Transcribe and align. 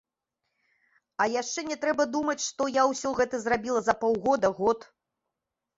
А 1.25 1.27
яшчэ 1.41 1.65
не 1.73 1.77
трэба 1.83 2.07
думаць, 2.15 2.41
што 2.49 2.69
я 2.81 2.89
ўсё 2.93 3.09
гэта 3.21 3.35
зрабіла 3.45 3.79
за 3.91 3.97
паўгода-год. 4.03 4.79